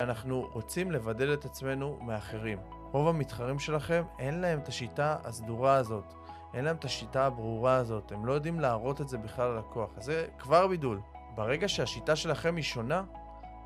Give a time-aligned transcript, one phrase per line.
[0.00, 2.58] אנחנו רוצים לבדל את עצמנו מאחרים.
[2.92, 6.04] רוב המתחרים שלכם, אין להם את השיטה הסדורה הזאת.
[6.54, 8.12] אין להם את השיטה הברורה הזאת.
[8.12, 9.90] הם לא יודעים להראות את זה בכלל ללקוח.
[9.96, 11.00] אז זה כבר בידול.
[11.34, 13.02] ברגע שהשיטה שלכם היא שונה,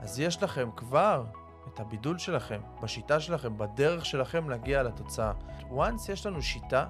[0.00, 1.24] אז יש לכם כבר
[1.68, 5.32] את הבידול שלכם, בשיטה שלכם, בדרך שלכם להגיע לתוצאה.
[5.70, 6.86] once יש לנו שיטה,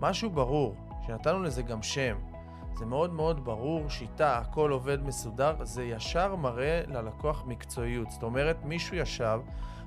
[0.00, 2.18] משהו ברור, שנתנו לזה גם שם,
[2.78, 8.10] זה מאוד מאוד ברור, שיטה, הכל עובד מסודר, זה ישר מראה ללקוח מקצועיות.
[8.10, 9.40] זאת אומרת, מישהו ישב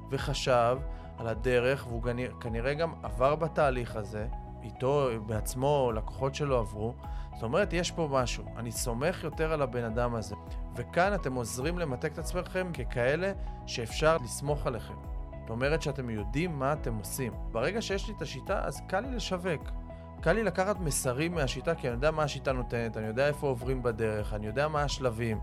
[0.10, 0.78] וחשב
[1.18, 2.04] על הדרך, והוא
[2.40, 4.28] כנראה גם עבר בתהליך הזה,
[4.64, 6.94] איתו, בעצמו, לקוחות שלו עברו.
[7.34, 8.44] זאת אומרת, יש פה משהו.
[8.58, 10.36] אני סומך יותר על הבן אדם הזה.
[10.76, 13.32] וכאן אתם עוזרים למתק את עצמכם ככאלה
[13.66, 14.96] שאפשר לסמוך עליכם.
[15.42, 17.34] זאת אומרת שאתם יודעים מה אתם עושים.
[17.52, 19.81] ברגע שיש לי את השיטה, אז קל לי לשווק.
[20.22, 23.84] קל לי לקחת מסרים מהשיטה, כי אני יודע מה השיטה נותנת, אני יודע איפה עוברים
[23.84, 25.40] בדרך, אני יודע מה השלבים.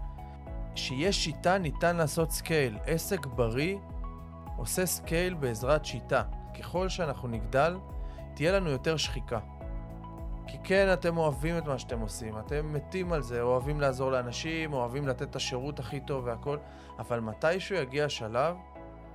[0.74, 2.78] שיש שיטה ניתן לעשות scale.
[2.86, 3.76] עסק בריא
[4.56, 6.22] עושה scale בעזרת שיטה.
[6.58, 7.76] ככל שאנחנו נגדל,
[8.34, 9.38] תהיה לנו יותר שחיקה.
[10.46, 14.72] כי כן, אתם אוהבים את מה שאתם עושים, אתם מתים על זה, אוהבים לעזור לאנשים,
[14.72, 16.58] אוהבים לתת את השירות הכי טוב והכל,
[16.98, 18.56] אבל מתישהו יגיע שלב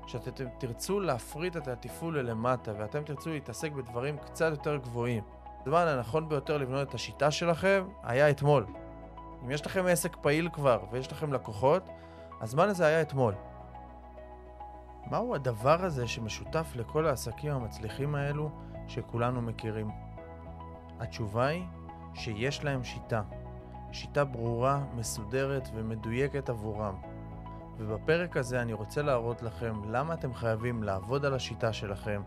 [0.07, 5.23] שאתם תרצו להפריט את התפעול ללמטה, ואתם תרצו להתעסק בדברים קצת יותר גבוהים.
[5.65, 8.65] הזמן הנכון ביותר לבנות את השיטה שלכם היה אתמול.
[9.43, 11.89] אם יש לכם עסק פעיל כבר ויש לכם לקוחות,
[12.41, 13.33] הזמן הזה היה אתמול.
[15.11, 18.49] מהו הדבר הזה שמשותף לכל העסקים המצליחים האלו
[18.87, 19.89] שכולנו מכירים?
[20.99, 21.63] התשובה היא
[22.13, 23.21] שיש להם שיטה.
[23.91, 26.95] שיטה ברורה, מסודרת ומדויקת עבורם.
[27.77, 32.21] ובפרק הזה אני רוצה להראות לכם למה אתם חייבים לעבוד על השיטה שלכם,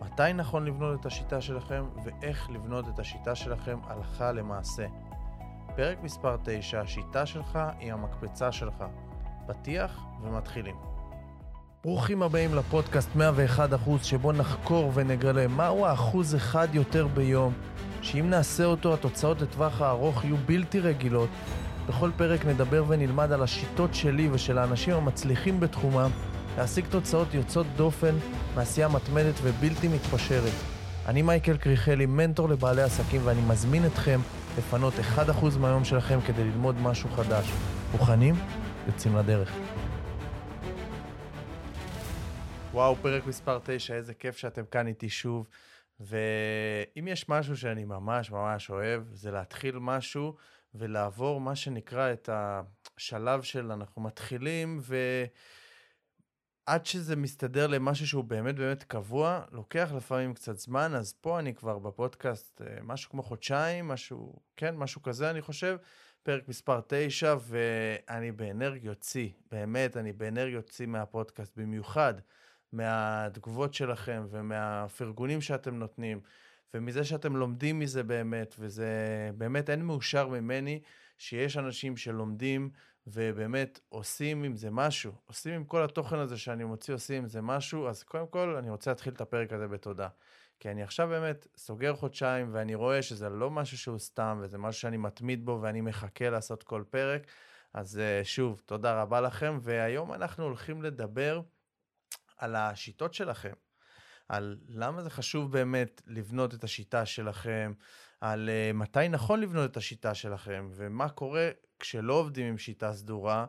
[0.00, 4.86] מתי נכון לבנות את השיטה שלכם ואיך לבנות את השיטה שלכם הלכה למעשה.
[5.76, 8.84] פרק מספר 9, השיטה שלך היא המקפצה שלך.
[9.46, 10.76] פתיח ומתחילים.
[11.84, 13.18] ברוכים הבאים לפודקאסט 101%
[14.02, 17.52] שבו נחקור ונגלה מהו האחוז אחד יותר ביום,
[18.02, 21.28] שאם נעשה אותו התוצאות לטווח הארוך יהיו בלתי רגילות.
[21.88, 26.10] בכל פרק נדבר ונלמד על השיטות שלי ושל האנשים המצליחים בתחומם
[26.56, 28.14] להשיג תוצאות יוצאות דופן
[28.54, 30.52] מעשייה מתמדת ובלתי מתפשרת.
[31.06, 34.20] אני מייקל קריכלי, מנטור לבעלי עסקים, ואני מזמין אתכם
[34.58, 37.46] לפנות 1% מהיום שלכם כדי ללמוד משהו חדש.
[37.92, 38.34] מוכנים?
[38.86, 39.52] יוצאים לדרך.
[42.72, 45.46] וואו, פרק מספר 9, איזה כיף שאתם כאן איתי שוב.
[46.00, 50.34] ואם יש משהו שאני ממש ממש אוהב, זה להתחיל משהו
[50.74, 54.96] ולעבור מה שנקרא את השלב של אנחנו מתחילים ו...
[56.66, 61.54] עד שזה מסתדר למשהו שהוא באמת באמת קבוע, לוקח לפעמים קצת זמן, אז פה אני
[61.54, 65.76] כבר בפודקאסט אה, משהו כמו חודשיים, משהו, כן, משהו כזה אני חושב,
[66.22, 72.14] פרק מספר 9, ואני באנרגיות שיא, באמת, אני באנרגיות שיא מהפודקאסט, במיוחד
[72.72, 76.20] מהתגובות שלכם ומהפרגונים שאתם נותנים,
[76.74, 78.90] ומזה שאתם לומדים מזה באמת, וזה
[79.38, 80.80] באמת אין מאושר ממני
[81.18, 82.70] שיש אנשים שלומדים
[83.06, 87.40] ובאמת עושים עם זה משהו, עושים עם כל התוכן הזה שאני מוציא, עושים עם זה
[87.40, 90.08] משהו, אז קודם כל אני רוצה להתחיל את הפרק הזה בתודה.
[90.60, 94.80] כי אני עכשיו באמת סוגר חודשיים ואני רואה שזה לא משהו שהוא סתם וזה משהו
[94.80, 97.26] שאני מתמיד בו ואני מחכה לעשות כל פרק.
[97.74, 101.40] אז אה, שוב, תודה רבה לכם, והיום אנחנו הולכים לדבר
[102.36, 103.52] על השיטות שלכם,
[104.28, 107.72] על למה זה חשוב באמת לבנות את השיטה שלכם,
[108.20, 113.46] על uh, מתי נכון לבנות את השיטה שלכם, ומה קורה כשלא עובדים עם שיטה סדורה,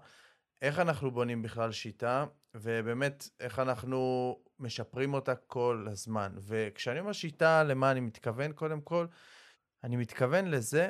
[0.62, 6.36] איך אנחנו בונים בכלל שיטה, ובאמת איך אנחנו משפרים אותה כל הזמן.
[6.38, 9.06] וכשאני אומר שיטה, למה אני מתכוון קודם כל?
[9.84, 10.90] אני מתכוון לזה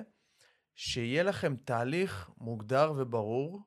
[0.76, 3.62] שיהיה לכם תהליך מוגדר וברור,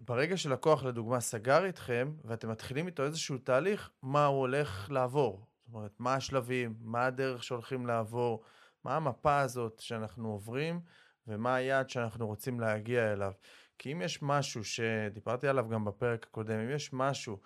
[0.00, 5.46] ברגע שלקוח לדוגמה סגר איתכם, ואתם מתחילים איתו איזשהו תהליך, מה הוא הולך לעבור.
[5.66, 8.44] זאת אומרת, מה השלבים, מה הדרך שהולכים לעבור,
[8.86, 10.80] מה המפה הזאת שאנחנו עוברים,
[11.26, 13.32] ומה היעד שאנחנו רוצים להגיע אליו.
[13.78, 17.40] כי אם יש משהו שדיברתי עליו גם בפרק הקודם, אם יש משהו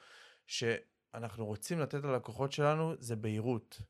[0.46, 3.82] שאנחנו רוצים לתת ללקוחות שלנו, זה בהירות.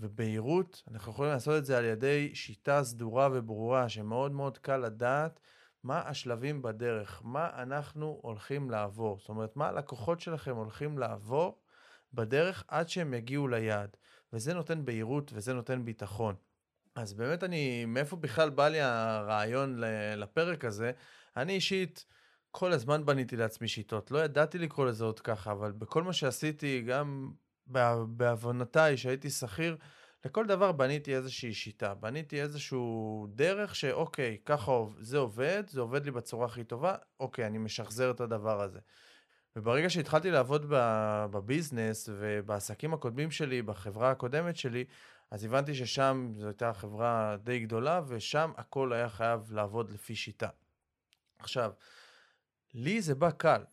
[0.00, 5.40] ובהירות, אנחנו יכולים לעשות את זה על ידי שיטה סדורה וברורה, שמאוד מאוד קל לדעת
[5.82, 9.18] מה השלבים בדרך, מה אנחנו הולכים לעבור.
[9.18, 11.62] זאת אומרת, מה הלקוחות שלכם הולכים לעבור
[12.14, 13.96] בדרך עד שהם יגיעו ליעד.
[14.32, 16.34] וזה נותן בהירות וזה נותן ביטחון.
[16.98, 19.80] אז באמת אני, מאיפה בכלל בא לי הרעיון
[20.16, 20.92] לפרק הזה?
[21.36, 22.04] אני אישית
[22.50, 24.10] כל הזמן בניתי לעצמי שיטות.
[24.10, 27.30] לא ידעתי לקרוא לזה עוד ככה, אבל בכל מה שעשיתי, גם
[28.06, 29.76] בעוונותיי, שהייתי שכיר,
[30.24, 31.94] לכל דבר בניתי איזושהי שיטה.
[31.94, 37.58] בניתי איזשהו דרך שאוקיי, ככה זה עובד, זה עובד לי בצורה הכי טובה, אוקיי, אני
[37.58, 38.78] משחזר את הדבר הזה.
[39.56, 40.66] וברגע שהתחלתי לעבוד
[41.30, 44.84] בביזנס ובעסקים הקודמים שלי, בחברה הקודמת שלי,
[45.30, 50.48] אז הבנתי ששם זו הייתה חברה די גדולה, ושם הכל היה חייב לעבוד לפי שיטה.
[51.38, 51.72] עכשיו,
[52.74, 53.64] לי זה בא קל.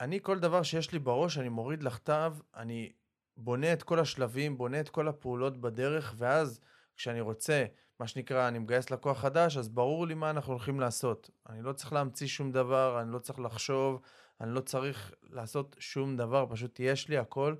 [0.00, 2.92] אני, כל דבר שיש לי בראש, אני מוריד לכתב, אני
[3.36, 6.60] בונה את כל השלבים, בונה את כל הפעולות בדרך, ואז
[6.96, 7.64] כשאני רוצה,
[8.00, 11.30] מה שנקרא, אני מגייס לקוח חדש, אז ברור לי מה אנחנו הולכים לעשות.
[11.48, 14.00] אני לא צריך להמציא שום דבר, אני לא צריך לחשוב,
[14.40, 17.54] אני לא צריך לעשות שום דבר, פשוט יש לי הכל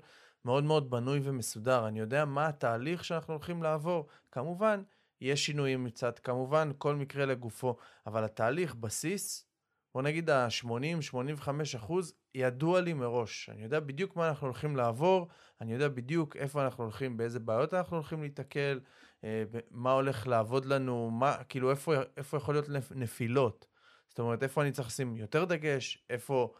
[0.45, 1.87] מאוד מאוד בנוי ומסודר.
[1.87, 4.07] אני יודע מה התהליך שאנחנו הולכים לעבור.
[4.31, 4.83] כמובן,
[5.21, 7.77] יש שינויים מצד, כמובן, כל מקרה לגופו,
[8.07, 9.45] אבל התהליך, בסיס,
[9.93, 13.49] בוא נגיד ה-80-85 אחוז, ידוע לי מראש.
[13.49, 15.27] אני יודע בדיוק מה אנחנו הולכים לעבור,
[15.61, 18.79] אני יודע בדיוק איפה אנחנו הולכים, באיזה בעיות אנחנו הולכים להתקל,
[19.23, 23.67] אה, מה הולך לעבוד לנו, מה, כאילו איפה, איפה יכול להיות נפילות.
[24.09, 26.53] זאת אומרת, איפה אני צריך לשים יותר דגש, איפה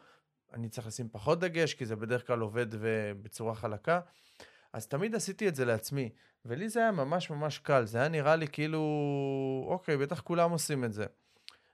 [0.54, 2.68] אני צריך לשים פחות דגש, כי זה בדרך כלל עובד
[3.22, 4.00] בצורה חלקה.
[4.74, 6.10] אז תמיד עשיתי את זה לעצמי,
[6.46, 8.82] ולי זה היה ממש ממש קל, זה היה נראה לי כאילו,
[9.68, 11.06] אוקיי, בטח כולם עושים את זה.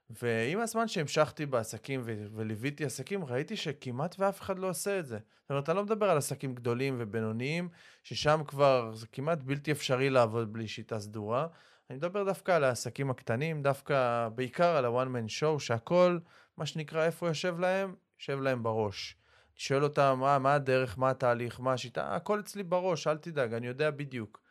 [0.10, 5.18] ועם הזמן שהמשכתי בעסקים ו- וליוויתי עסקים, ראיתי שכמעט ואף אחד לא עושה את זה.
[5.42, 7.70] זאת אומרת, אני לא מדבר על עסקים גדולים ובינוניים,
[8.04, 11.48] ששם כבר זה כמעט בלתי אפשרי לעבוד בלי שיטה סדורה.
[11.90, 16.18] אני מדבר דווקא על העסקים הקטנים, דווקא בעיקר על ה-one man show, שהכל,
[16.58, 17.96] מה שנקרא, איפה יושב להם?
[18.30, 19.16] יושב להם בראש.
[19.56, 23.54] אני שואל אותם, מה, מה הדרך, מה התהליך, מה השיטה, הכל אצלי בראש, אל תדאג,
[23.54, 24.42] אני יודע בדיוק.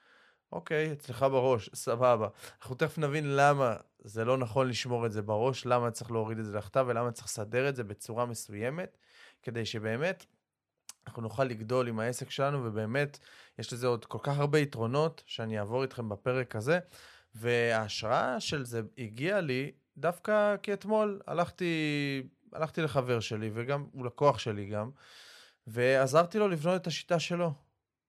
[0.53, 2.29] אוקיי, אצלך בראש, סבבה.
[2.61, 6.45] אנחנו תכף נבין למה זה לא נכון לשמור את זה בראש, למה צריך להוריד את
[6.45, 8.99] זה לכתב ולמה צריך לסדר את זה בצורה מסוימת,
[9.43, 10.27] כדי שבאמת
[11.07, 13.19] אנחנו נוכל לגדול עם העסק שלנו, ובאמת
[13.59, 16.79] יש לזה עוד כל כך הרבה יתרונות שאני אעבור איתכם בפרק הזה.
[17.35, 22.23] וההשראה של זה הגיעה לי דווקא כי אתמול הלכתי,
[22.55, 24.91] הלכתי לחבר שלי, וגם, הוא לקוח שלי גם,
[25.67, 27.53] ועזרתי לו לבנות את השיטה שלו.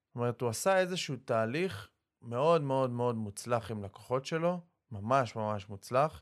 [0.07, 1.89] זאת אומרת, הוא עשה איזשהו תהליך
[2.21, 4.59] מאוד מאוד מאוד מוצלח עם לקוחות שלו,
[4.92, 6.21] ממש ממש מוצלח.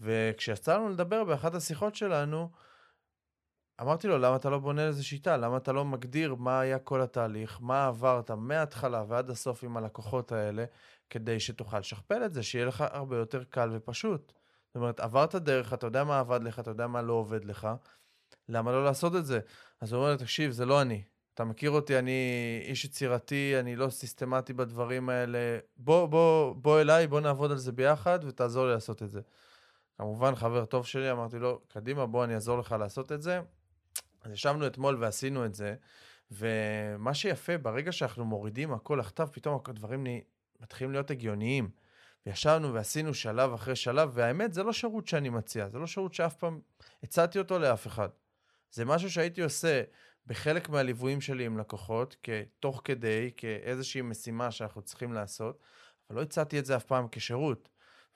[0.00, 2.50] וכשיצא לנו לדבר באחת השיחות שלנו,
[3.80, 5.36] אמרתי לו, למה אתה לא בונה איזה שיטה?
[5.36, 10.32] למה אתה לא מגדיר מה היה כל התהליך, מה עברת מההתחלה ועד הסוף עם הלקוחות
[10.32, 10.64] האלה,
[11.10, 14.32] כדי שתוכל לשכפל את זה, שיהיה לך הרבה יותר קל ופשוט.
[14.70, 17.68] זאת אומרת, עברת דרך, אתה יודע מה עבד לך, אתה יודע מה לא עובד לך,
[18.48, 19.40] למה לא לעשות את זה?
[19.80, 21.02] אז הוא אומר, תקשיב, זה לא אני.
[21.34, 22.20] אתה מכיר אותי, אני
[22.64, 25.58] איש יצירתי, אני לא סיסטמטי בדברים האלה.
[25.76, 29.20] בוא, בוא, בוא אליי, בוא נעבוד על זה ביחד ותעזור לי לעשות את זה.
[29.98, 33.40] כמובן, חבר טוב שלי, אמרתי לו, קדימה, בוא, אני אעזור לך לעשות את זה.
[34.22, 35.74] אז ישבנו אתמול ועשינו את זה,
[36.30, 40.06] ומה שיפה, ברגע שאנחנו מורידים הכל לכתב, פתאום הדברים
[40.60, 41.70] מתחילים להיות הגיוניים.
[42.26, 46.36] וישבנו ועשינו שלב אחרי שלב, והאמת, זה לא שירות שאני מציע, זה לא שירות שאף
[46.36, 46.60] פעם
[47.02, 48.08] הצעתי אותו לאף אחד.
[48.70, 49.82] זה משהו שהייתי עושה
[50.26, 52.16] בחלק מהליוויים שלי עם לקוחות,
[52.60, 55.58] תוך כדי, כאיזושהי משימה שאנחנו צריכים לעשות,
[56.10, 57.68] אבל לא הצעתי את זה אף פעם כשירות.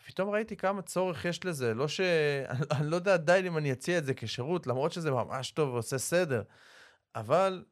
[0.02, 2.00] ופתאום ראיתי כמה צורך יש לזה, לא ש...
[2.80, 5.98] אני לא יודע עדיין אם אני אציע את זה כשירות, למרות שזה ממש טוב ועושה
[5.98, 6.42] סדר,
[7.14, 7.64] אבל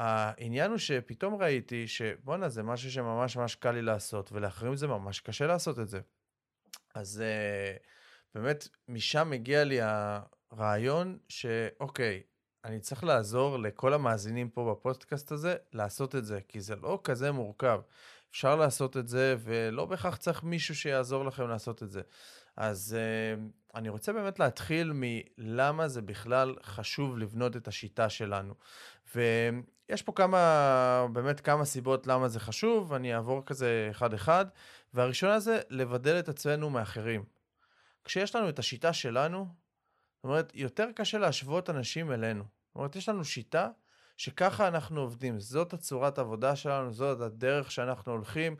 [0.00, 5.20] העניין הוא שפתאום ראיתי שבואנה, זה משהו שממש ממש קל לי לעשות, ולאחרים זה ממש
[5.20, 6.00] קשה לעשות את זה.
[6.94, 7.78] אז uh,
[8.34, 12.22] באמת, משם הגיע לי הרעיון שאוקיי,
[12.64, 17.32] אני צריך לעזור לכל המאזינים פה בפודקאסט הזה לעשות את זה, כי זה לא כזה
[17.32, 17.80] מורכב.
[18.30, 22.00] אפשר לעשות את זה, ולא בהכרח צריך מישהו שיעזור לכם לעשות את זה.
[22.60, 28.54] אז uh, אני רוצה באמת להתחיל מלמה זה בכלל חשוב לבנות את השיטה שלנו.
[29.14, 34.46] ויש פה כמה, באמת כמה סיבות למה זה חשוב, אני אעבור כזה אחד-אחד.
[34.94, 37.24] והראשונה זה לבדל את עצמנו מאחרים.
[38.04, 39.46] כשיש לנו את השיטה שלנו,
[40.16, 42.44] זאת אומרת, יותר קשה להשוות אנשים אלינו.
[42.44, 43.68] זאת אומרת, יש לנו שיטה
[44.16, 48.56] שככה אנחנו עובדים, זאת הצורת עבודה שלנו, זאת הדרך שאנחנו הולכים.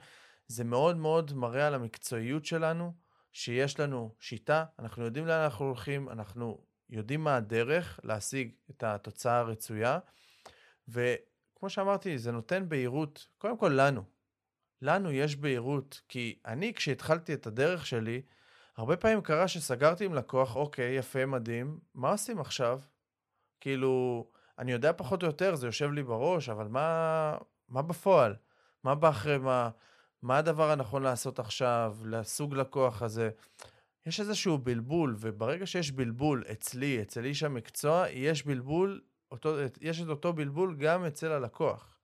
[0.46, 2.92] זה מאוד מאוד מראה על המקצועיות שלנו,
[3.32, 9.38] שיש לנו שיטה, אנחנו יודעים לאן אנחנו הולכים, אנחנו יודעים מה הדרך להשיג את התוצאה
[9.38, 9.98] הרצויה,
[10.88, 14.02] וכמו שאמרתי, זה נותן בהירות, קודם כל לנו.
[14.82, 18.22] לנו יש בהירות, כי אני, כשהתחלתי את הדרך שלי,
[18.76, 22.80] הרבה פעמים קרה שסגרתי עם לקוח, אוקיי, יפה, מדהים, מה עושים עכשיו?
[23.60, 24.26] כאילו,
[24.58, 27.36] אני יודע פחות או יותר, זה יושב לי בראש, אבל מה,
[27.68, 28.36] מה בפועל?
[28.84, 29.70] מה בא אחרי מה?
[30.22, 33.30] מה הדבר הנכון לעשות עכשיו, לסוג לקוח הזה?
[34.06, 39.00] יש איזשהו בלבול, וברגע שיש בלבול אצלי, אצל איש המקצוע, יש בלבול,
[39.32, 41.98] אותו, יש את אותו בלבול גם אצל הלקוח.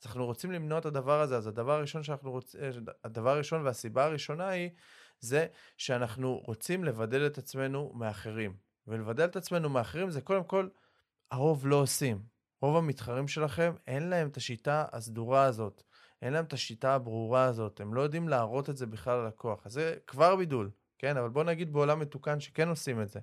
[0.00, 2.60] אז אנחנו רוצים למנוע את הדבר הזה, אז הדבר הראשון שאנחנו רוצים,
[3.04, 4.70] הדבר הראשון והסיבה הראשונה היא,
[5.20, 8.56] זה שאנחנו רוצים לבדל את עצמנו מאחרים.
[8.86, 10.68] ולבדל את עצמנו מאחרים זה קודם כל
[11.30, 12.22] הרוב לא עושים.
[12.62, 15.82] רוב המתחרים שלכם, אין להם את השיטה הסדורה הזאת.
[16.22, 17.80] אין להם את השיטה הברורה הזאת.
[17.80, 19.66] הם לא יודעים להראות את זה בכלל ללקוח.
[19.66, 21.16] אז זה כבר בידול, כן?
[21.16, 23.20] אבל בואו נגיד בעולם מתוקן שכן עושים את זה.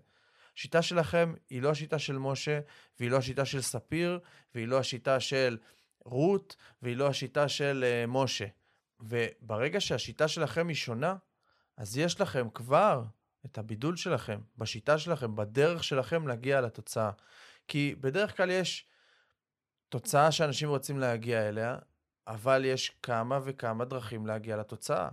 [0.56, 2.60] השיטה שלכם היא לא השיטה של משה,
[3.00, 4.20] והיא לא השיטה של ספיר,
[4.56, 5.58] והיא לא השיטה של
[6.06, 8.46] רות, והיא לא השיטה של uh, משה.
[9.00, 11.16] וברגע שהשיטה שלכם היא שונה,
[11.78, 13.04] אז יש לכם כבר
[13.46, 17.12] את הבידול שלכם, בשיטה שלכם, בדרך שלכם להגיע לתוצאה.
[17.68, 18.86] כי בדרך כלל יש
[19.90, 21.78] תוצאה שאנשים רוצים להגיע אליה,
[22.28, 25.10] אבל יש כמה וכמה דרכים להגיע לתוצאה.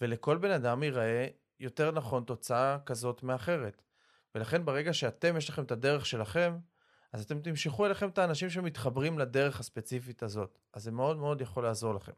[0.00, 1.26] ולכל בן אדם ייראה
[1.60, 3.82] יותר נכון תוצאה כזאת מאחרת.
[4.34, 6.58] ולכן ברגע שאתם, יש לכם את הדרך שלכם,
[7.12, 10.58] אז אתם תמשכו אליכם את האנשים שמתחברים לדרך הספציפית הזאת.
[10.72, 12.12] אז זה מאוד מאוד יכול לעזור לכם.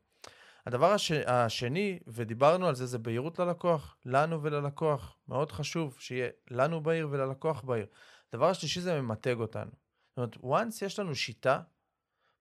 [0.66, 1.12] הדבר הש...
[1.12, 5.16] השני, ודיברנו על זה, זה בהירות ללקוח, לנו וללקוח.
[5.28, 7.86] מאוד חשוב שיהיה לנו בהיר וללקוח בהיר.
[8.32, 9.70] הדבר השלישי זה ממתג אותנו.
[10.16, 11.60] זאת אומרת, once יש לנו שיטה,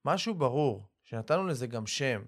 [0.05, 2.21] משהו ברור, שנתנו לזה גם שם,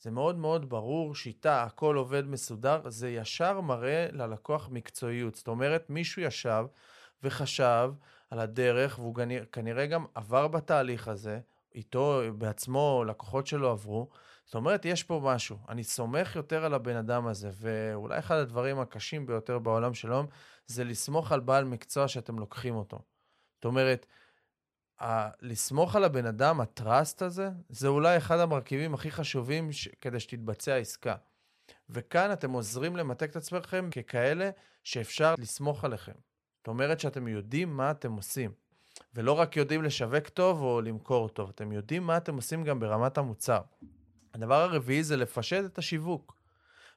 [0.00, 5.34] זה מאוד מאוד ברור, שיטה, הכל עובד מסודר, זה ישר מראה ללקוח מקצועיות.
[5.34, 6.64] זאת אומרת, מישהו ישב
[7.22, 7.90] וחשב
[8.30, 9.16] על הדרך, והוא
[9.52, 11.40] כנראה גם עבר בתהליך הזה,
[11.74, 14.08] איתו בעצמו, לקוחות שלו עברו.
[14.44, 15.58] זאת אומרת, יש פה משהו.
[15.68, 20.26] אני סומך יותר על הבן אדם הזה, ואולי אחד הדברים הקשים ביותר בעולם של היום,
[20.66, 22.98] זה לסמוך על בעל מקצוע שאתם לוקחים אותו.
[23.54, 24.06] זאת אומרת,
[25.02, 30.20] ה- לסמוך על הבן אדם, הטראסט הזה, זה אולי אחד המרכיבים הכי חשובים ש- כדי
[30.20, 31.14] שתתבצע עסקה.
[31.90, 34.50] וכאן אתם עוזרים למתק את עצמכם ככאלה
[34.84, 36.12] שאפשר לסמוך עליכם.
[36.58, 38.52] זאת אומרת שאתם יודעים מה אתם עושים.
[39.14, 43.18] ולא רק יודעים לשווק טוב או למכור טוב, אתם יודעים מה אתם עושים גם ברמת
[43.18, 43.60] המוצר.
[44.34, 46.36] הדבר הרביעי זה לפשט את השיווק.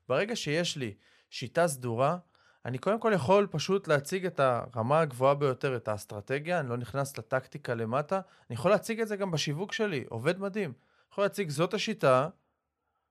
[0.09, 0.93] ברגע שיש לי
[1.29, 2.17] שיטה סדורה,
[2.65, 7.17] אני קודם כל יכול פשוט להציג את הרמה הגבוהה ביותר, את האסטרטגיה, אני לא נכנס
[7.17, 8.15] לטקטיקה למטה,
[8.49, 10.73] אני יכול להציג את זה גם בשיווק שלי, עובד מדהים.
[11.11, 12.29] יכול להציג זאת השיטה,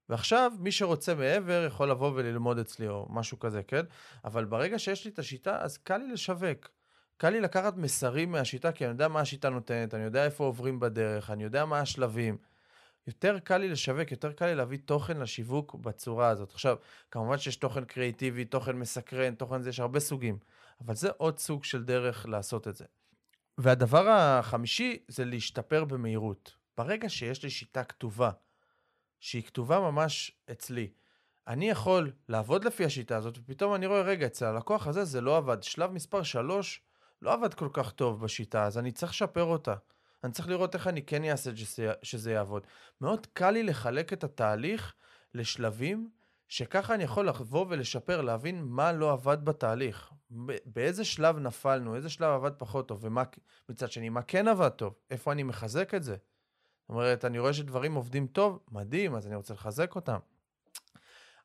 [0.08, 3.84] ועכשיו מי שרוצה מעבר יכול לבוא וללמוד אצלי או משהו כזה, כן?
[4.24, 6.68] אבל ברגע שיש לי את השיטה, אז קל לי לשווק.
[7.16, 10.80] קל לי לקחת מסרים מהשיטה, כי אני יודע מה השיטה נותנת, אני יודע איפה עוברים
[10.80, 12.36] בדרך, אני יודע מה השלבים.
[13.06, 16.50] יותר קל לי לשווק, יותר קל לי להביא תוכן לשיווק בצורה הזאת.
[16.50, 16.76] עכשיו,
[17.10, 20.38] כמובן שיש תוכן קריאיטיבי, תוכן מסקרן, תוכן זה, יש הרבה סוגים,
[20.80, 22.84] אבל זה עוד סוג של דרך לעשות את זה.
[23.58, 26.54] והדבר החמישי זה להשתפר במהירות.
[26.76, 28.30] ברגע שיש לי שיטה כתובה,
[29.20, 30.90] שהיא כתובה ממש אצלי,
[31.48, 35.36] אני יכול לעבוד לפי השיטה הזאת, ופתאום אני רואה, רגע, אצל הלקוח הזה זה לא
[35.36, 35.62] עבד.
[35.62, 36.82] שלב מספר 3
[37.22, 39.74] לא עבד כל כך טוב בשיטה, אז אני צריך לשפר אותה.
[40.24, 42.66] אני צריך לראות איך אני כן אעשה שזה, שזה יעבוד.
[43.00, 44.94] מאוד קל לי לחלק את התהליך
[45.34, 46.10] לשלבים,
[46.48, 50.12] שככה אני יכול לבוא ולשפר, להבין מה לא עבד בתהליך.
[50.64, 53.22] באיזה שלב נפלנו, איזה שלב עבד פחות טוב, ומה,
[53.68, 56.16] מצד שני, מה כן עבד טוב, איפה אני מחזק את זה.
[56.80, 60.18] זאת אומרת, אני רואה שדברים עובדים טוב, מדהים, אז אני רוצה לחזק אותם.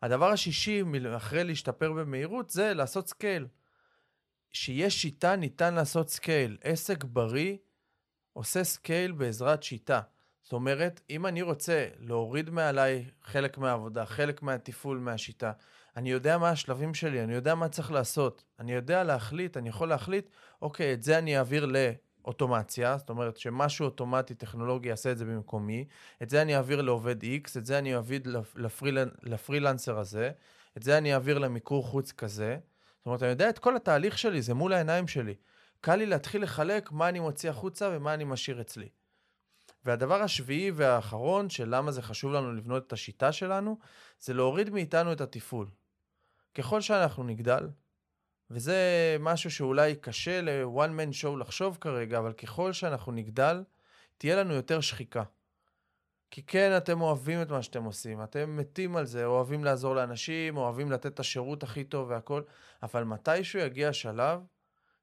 [0.01, 0.83] הדבר השישי,
[1.15, 3.47] אחרי להשתפר במהירות, זה לעשות scale.
[4.51, 6.57] שיש שיטה, ניתן לעשות scale.
[6.61, 7.57] עסק בריא
[8.39, 10.01] עושה scale בעזרת שיטה.
[10.43, 15.51] זאת אומרת, אם אני רוצה להוריד מעליי חלק מהעבודה, חלק מהתפעול מהשיטה,
[15.97, 18.43] אני יודע מה השלבים שלי, אני יודע מה צריך לעשות.
[18.59, 20.29] אני יודע להחליט, אני יכול להחליט,
[20.61, 21.67] אוקיי, את זה אני אעביר
[22.25, 25.85] לאוטומציה, זאת אומרת שמשהו אוטומטי, טכנולוגי, יעשה את זה במקומי,
[26.23, 28.21] את זה אני אעביר לעובד X, את זה אני אעביר
[28.55, 28.97] לפריל...
[29.23, 30.31] לפרילנסר הזה,
[30.77, 32.57] את זה אני אעביר למיקור חוץ כזה.
[32.97, 35.35] זאת אומרת, אני יודע את כל התהליך שלי, זה מול העיניים שלי.
[35.81, 38.89] קל לי להתחיל לחלק מה אני מוציא החוצה ומה אני משאיר אצלי.
[39.85, 43.77] והדבר השביעי והאחרון, של למה זה חשוב לנו לבנות את השיטה שלנו,
[44.19, 45.67] זה להוריד מאיתנו את התפעול.
[46.53, 47.69] ככל שאנחנו נגדל,
[48.51, 48.77] וזה
[49.19, 53.63] משהו שאולי קשה ל-one man show לחשוב כרגע, אבל ככל שאנחנו נגדל,
[54.17, 55.23] תהיה לנו יותר שחיקה.
[56.31, 60.57] כי כן, אתם אוהבים את מה שאתם עושים, אתם מתים על זה, אוהבים לעזור לאנשים,
[60.57, 62.41] אוהבים לתת את השירות הכי טוב והכל,
[62.83, 64.39] אבל מתישהו יגיע שלב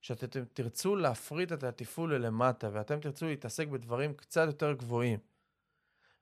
[0.07, 5.19] שאתם תרצו להפריט את התפעול ללמטה, ואתם תרצו להתעסק בדברים קצת יותר גבוהים.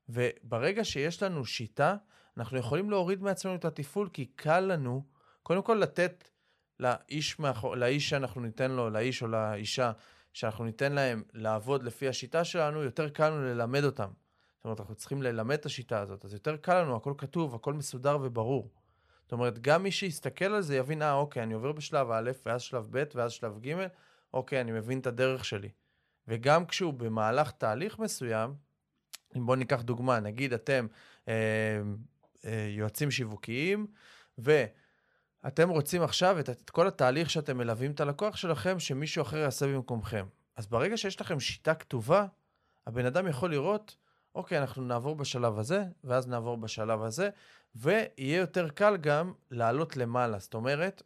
[0.08, 1.96] וברגע שיש לנו שיטה,
[2.36, 5.04] אנחנו יכולים להוריד מעצמנו את התפעול, כי קל לנו,
[5.42, 6.28] קודם כל לתת
[6.80, 9.92] לאיש, מאחור, לאיש שאנחנו ניתן לו, לאיש או לאישה,
[10.32, 14.10] שאנחנו ניתן להם לעבוד לפי השיטה שלנו, יותר קל לנו ללמד אותם.
[14.56, 17.72] זאת אומרת, אנחנו צריכים ללמד את השיטה הזאת, אז יותר קל לנו, הכל כתוב, הכל
[17.72, 18.70] מסודר וברור.
[19.24, 22.62] זאת אומרת, גם מי שיסתכל על זה יבין, אה, אוקיי, אני עובר בשלב א', ואז
[22.62, 23.86] שלב ב', ואז שלב ג',
[24.34, 25.68] אוקיי, אני מבין את הדרך שלי.
[26.28, 28.54] וגם כשהוא במהלך תהליך מסוים,
[29.36, 30.86] אם בואו ניקח דוגמה, נגיד אתם
[31.28, 31.34] אה,
[32.44, 33.86] אה, יועצים שיווקיים,
[34.38, 39.66] ואתם רוצים עכשיו את, את כל התהליך שאתם מלווים את הלקוח שלכם, שמישהו אחר יעשה
[39.66, 40.26] במקומכם.
[40.56, 42.26] אז ברגע שיש לכם שיטה כתובה,
[42.86, 43.96] הבן אדם יכול לראות,
[44.34, 47.30] אוקיי, אנחנו נעבור בשלב הזה, ואז נעבור בשלב הזה,
[47.74, 50.38] ויהיה יותר קל גם לעלות למעלה.
[50.38, 51.02] זאת אומרת,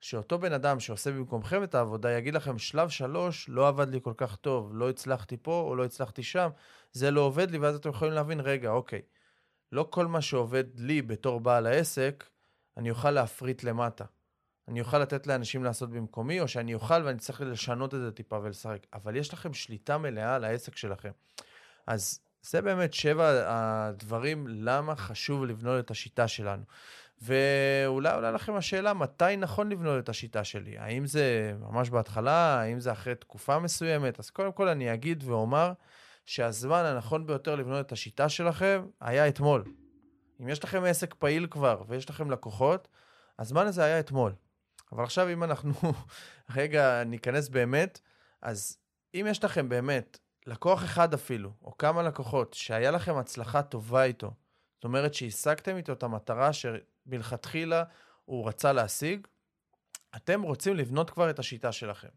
[0.00, 4.12] שאותו בן אדם שעושה במקומכם את העבודה יגיד לכם, שלב שלוש לא עבד לי כל
[4.16, 6.50] כך טוב, לא הצלחתי פה או לא הצלחתי שם,
[6.92, 9.02] זה לא עובד לי, ואז אתם יכולים להבין, רגע, אוקיי,
[9.72, 12.24] לא כל מה שעובד לי בתור בעל העסק,
[12.76, 14.04] אני אוכל להפריט למטה.
[14.68, 18.38] אני אוכל לתת לאנשים לעשות במקומי, או שאני אוכל ואני צריך לשנות את זה טיפה
[18.42, 18.86] ולשחק.
[18.92, 21.10] אבל יש לכם שליטה מלאה על העסק שלכם.
[21.86, 26.62] אז זה באמת שבע הדברים למה חשוב לבנות את השיטה שלנו.
[27.22, 30.78] ואולי עולה לכם השאלה, מתי נכון לבנות את השיטה שלי?
[30.78, 32.60] האם זה ממש בהתחלה?
[32.60, 34.18] האם זה אחרי תקופה מסוימת?
[34.18, 35.72] אז קודם כל אני אגיד ואומר
[36.26, 39.64] שהזמן הנכון ביותר לבנות את השיטה שלכם היה אתמול.
[40.42, 42.88] אם יש לכם עסק פעיל כבר ויש לכם לקוחות,
[43.38, 44.32] הזמן הזה היה אתמול.
[44.92, 45.72] אבל עכשיו אם אנחנו
[46.56, 48.00] רגע ניכנס באמת,
[48.42, 48.76] אז
[49.14, 50.18] אם יש לכם באמת
[50.50, 54.34] לקוח אחד אפילו, או כמה לקוחות, שהיה לכם הצלחה טובה איתו,
[54.74, 57.84] זאת אומרת שהשגתם איתו את המטרה שמלכתחילה
[58.24, 59.26] הוא רצה להשיג,
[60.16, 62.08] אתם רוצים לבנות כבר את השיטה שלכם.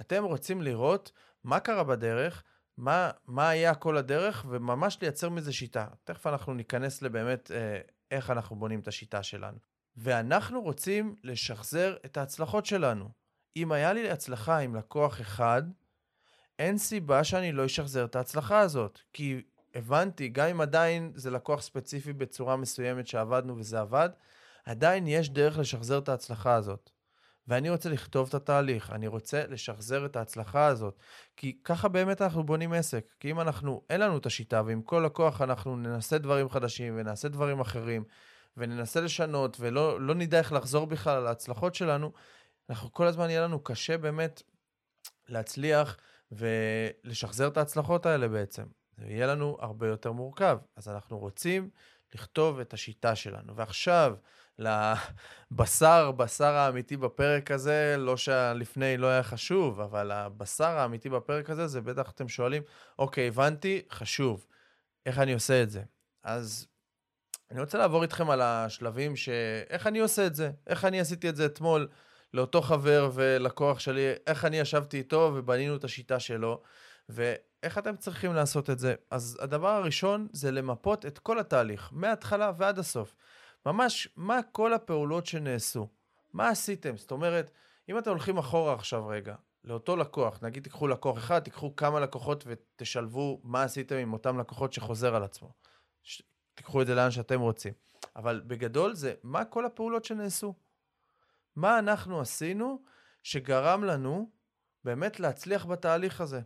[0.00, 1.12] אתם רוצים לראות
[1.44, 2.42] מה קרה בדרך,
[2.76, 5.86] מה, מה היה כל הדרך, וממש לייצר מזה שיטה.
[6.04, 7.80] תכף אנחנו ניכנס לבאמת אה,
[8.10, 9.58] איך אנחנו בונים את השיטה שלנו.
[9.96, 13.08] ואנחנו רוצים לשחזר את ההצלחות שלנו.
[13.56, 15.62] אם היה לי הצלחה עם לקוח אחד,
[16.58, 18.98] אין סיבה שאני לא אשחזר את ההצלחה הזאת.
[19.12, 19.42] כי
[19.74, 24.08] הבנתי, גם אם עדיין זה לקוח ספציפי בצורה מסוימת שעבדנו וזה עבד,
[24.64, 26.90] עדיין יש דרך לשחזר את ההצלחה הזאת.
[27.48, 30.98] ואני רוצה לכתוב את התהליך, אני רוצה לשחזר את ההצלחה הזאת.
[31.36, 33.06] כי ככה באמת אנחנו בונים עסק.
[33.20, 37.28] כי אם אנחנו, אין לנו את השיטה, ועם כל לקוח אנחנו ננסה דברים חדשים ונעשה
[37.28, 38.04] דברים אחרים,
[38.56, 42.12] וננסה לשנות, ולא לא נדע איך לחזור בכלל על ההצלחות שלנו,
[42.70, 44.42] אנחנו כל הזמן יהיה לנו קשה באמת
[45.28, 45.96] להצליח
[46.32, 48.64] ולשחזר את ההצלחות האלה בעצם.
[48.96, 50.58] זה יהיה לנו הרבה יותר מורכב.
[50.76, 51.70] אז אנחנו רוצים
[52.14, 53.56] לכתוב את השיטה שלנו.
[53.56, 54.14] ועכשיו,
[54.58, 61.66] לבשר, בשר האמיתי בפרק הזה, לא שלפני לא היה חשוב, אבל הבשר האמיתי בפרק הזה,
[61.66, 62.62] זה בטח אתם שואלים,
[62.98, 64.46] אוקיי, הבנתי, חשוב.
[65.06, 65.82] איך אני עושה את זה?
[66.22, 66.66] אז
[67.50, 69.28] אני רוצה לעבור איתכם על השלבים ש...
[69.70, 70.50] איך אני עושה את זה?
[70.66, 71.88] איך אני עשיתי את זה אתמול
[72.36, 76.62] לאותו חבר ולקוח שלי, איך אני ישבתי איתו ובנינו את השיטה שלו,
[77.08, 78.94] ואיך אתם צריכים לעשות את זה.
[79.10, 83.14] אז הדבר הראשון זה למפות את כל התהליך, מההתחלה ועד הסוף.
[83.66, 85.88] ממש, מה כל הפעולות שנעשו?
[86.32, 86.96] מה עשיתם?
[86.96, 87.50] זאת אומרת,
[87.88, 92.44] אם אתם הולכים אחורה עכשיו רגע, לאותו לקוח, נגיד תיקחו לקוח אחד, תיקחו כמה לקוחות
[92.46, 95.52] ותשלבו מה עשיתם עם אותם לקוחות שחוזר על עצמו.
[96.54, 97.72] תיקחו את זה לאן שאתם רוצים.
[98.16, 100.54] אבל בגדול זה מה כל הפעולות שנעשו.
[101.56, 102.82] מה אנחנו עשינו
[103.22, 104.30] שגרם לנו
[104.84, 106.40] באמת להצליח בתהליך הזה.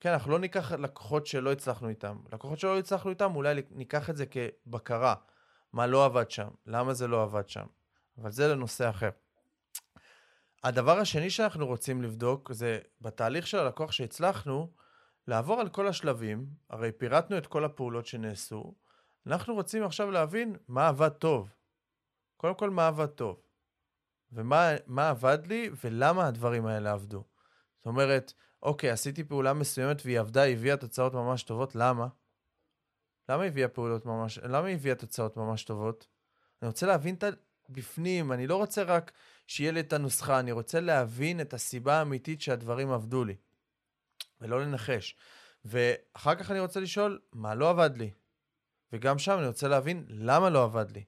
[0.00, 2.18] כן, אנחנו לא ניקח לקוחות שלא הצלחנו איתם.
[2.32, 5.14] לקוחות שלא הצלחנו איתם, אולי ניקח את זה כבקרה.
[5.72, 7.66] מה לא עבד שם, למה זה לא עבד שם.
[8.18, 9.10] אבל זה לנושא אחר.
[10.64, 14.72] הדבר השני שאנחנו רוצים לבדוק זה בתהליך של הלקוח שהצלחנו,
[15.28, 18.74] לעבור על כל השלבים, הרי פירטנו את כל הפעולות שנעשו,
[19.26, 21.48] אנחנו רוצים עכשיו להבין מה עבד טוב.
[22.36, 23.42] קודם כל, מה עבד טוב.
[24.32, 27.24] ומה עבד לי ולמה הדברים האלה עבדו.
[27.76, 32.06] זאת אומרת, אוקיי, עשיתי פעולה מסוימת והיא עבדה, היא הביאה תוצאות ממש טובות, למה?
[33.28, 36.06] למה הביאה פעולות ממש, למה הביאה תוצאות ממש טובות?
[36.62, 37.24] אני רוצה להבין את
[37.68, 39.12] הבפנים, אני לא רוצה רק
[39.46, 43.36] שיהיה לי את הנוסחה, אני רוצה להבין את הסיבה האמיתית שהדברים עבדו לי,
[44.40, 45.16] ולא לנחש.
[45.64, 48.10] ואחר כך אני רוצה לשאול, מה לא עבד לי?
[48.92, 51.04] וגם שם אני רוצה להבין למה לא עבד לי.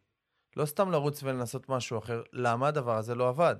[0.57, 3.57] לא סתם לרוץ ולנסות משהו אחר, למה הדבר הזה לא עבד.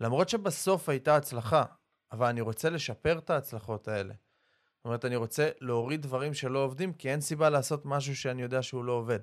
[0.00, 1.64] למרות שבסוף הייתה הצלחה,
[2.12, 4.14] אבל אני רוצה לשפר את ההצלחות האלה.
[4.76, 8.62] זאת אומרת, אני רוצה להוריד דברים שלא עובדים, כי אין סיבה לעשות משהו שאני יודע
[8.62, 9.18] שהוא לא עובד.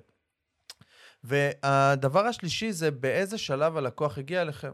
[1.24, 4.72] והדבר השלישי זה באיזה שלב הלקוח הגיע אליכם.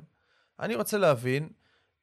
[0.61, 1.49] אני רוצה להבין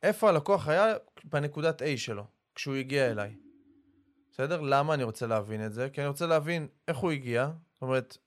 [0.03, 3.35] איפה הלקוח היה בנקודת A שלו, כשהוא הגיע אליי.
[4.31, 4.61] בסדר?
[4.61, 5.89] למה אני רוצה להבין את זה?
[5.89, 7.51] כי אני רוצה להבין איך הוא הגיע.
[7.73, 8.17] זאת אומרת,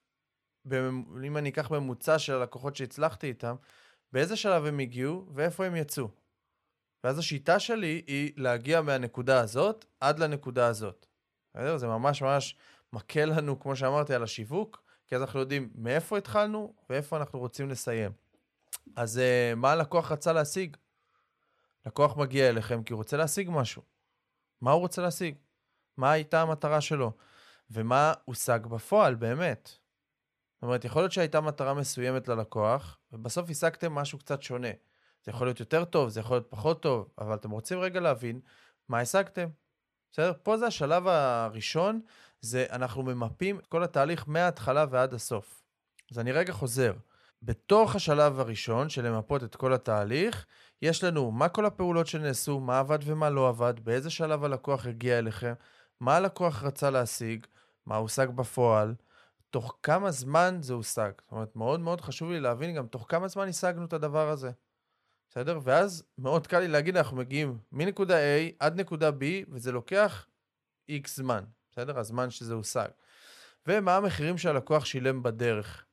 [1.25, 3.57] אם אני אקח ממוצע של הלקוחות שהצלחתי איתם,
[4.13, 6.09] באיזה שלב הם הגיעו ואיפה הם יצאו.
[7.05, 11.07] ואז השיטה שלי היא להגיע מהנקודה הזאת עד לנקודה הזאת.
[11.77, 12.57] זה ממש ממש
[12.93, 17.69] מקל לנו, כמו שאמרתי, על השיווק, כי אז אנחנו יודעים מאיפה התחלנו ואיפה אנחנו רוצים
[17.69, 18.13] לסיים.
[18.97, 20.77] אז uh, מה הלקוח רצה להשיג?
[21.87, 23.83] לקוח מגיע אליכם כי הוא רוצה להשיג משהו.
[24.61, 25.35] מה הוא רוצה להשיג?
[25.97, 27.13] מה הייתה המטרה שלו?
[27.71, 29.71] ומה הושג בפועל באמת?
[30.59, 34.69] זאת אומרת, יכול להיות שהייתה מטרה מסוימת ללקוח, ובסוף השגתם משהו קצת שונה.
[35.25, 38.41] זה יכול להיות יותר טוב, זה יכול להיות פחות טוב, אבל אתם רוצים רגע להבין
[38.89, 39.49] מה השגתם.
[40.13, 40.33] בסדר?
[40.43, 42.01] פה זה השלב הראשון,
[42.41, 45.63] זה אנחנו ממפים את כל התהליך מההתחלה ועד הסוף.
[46.13, 46.93] אז אני רגע חוזר.
[47.43, 50.47] בתוך השלב הראשון של למפות את כל התהליך,
[50.83, 55.19] יש לנו מה כל הפעולות שנעשו, מה עבד ומה לא עבד, באיזה שלב הלקוח הגיע
[55.19, 55.55] אליכם,
[56.01, 57.47] מה הלקוח רצה להשיג,
[57.87, 58.95] מה הושג בפועל,
[59.51, 61.13] תוך כמה זמן זה הושג.
[61.21, 64.51] זאת אומרת, מאוד מאוד חשוב לי להבין גם תוך כמה זמן השגנו את הדבר הזה.
[65.31, 65.59] בסדר?
[65.63, 70.27] ואז מאוד קל לי להגיד, אנחנו מגיעים מנקודה A עד נקודה B, וזה לוקח
[70.91, 71.99] X זמן, בסדר?
[71.99, 72.89] הזמן שזה הושג.
[73.67, 75.85] ומה המחירים שהלקוח שילם בדרך.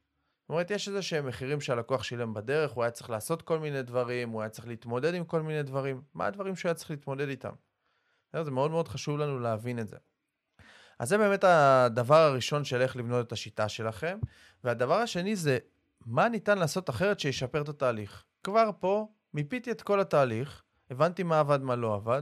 [0.41, 3.81] זאת אומרת, יש איזה שהם מחירים שהלקוח שילם בדרך, הוא היה צריך לעשות כל מיני
[3.81, 6.01] דברים, הוא היה צריך להתמודד עם כל מיני דברים.
[6.13, 7.53] מה הדברים שהוא היה צריך להתמודד איתם?
[8.43, 9.97] זה מאוד מאוד חשוב לנו להבין את זה.
[10.99, 14.19] אז זה באמת הדבר הראשון של איך לבנות את השיטה שלכם.
[14.63, 15.57] והדבר השני זה,
[16.05, 18.23] מה ניתן לעשות אחרת שישפר את התהליך?
[18.43, 22.21] כבר פה מיפיתי את כל התהליך, הבנתי מה עבד, מה לא עבד.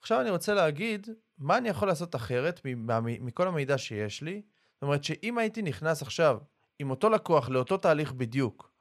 [0.00, 1.08] עכשיו אני רוצה להגיד,
[1.38, 2.60] מה אני יכול לעשות אחרת
[2.96, 4.42] מכל המידע שיש לי?
[4.74, 6.38] זאת אומרת שאם הייתי נכנס עכשיו
[6.78, 8.72] עם אותו לקוח לאותו תהליך בדיוק,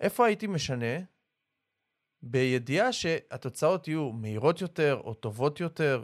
[0.00, 0.98] איפה הייתי משנה?
[2.22, 6.02] בידיעה שהתוצאות יהיו מהירות יותר או טובות יותר,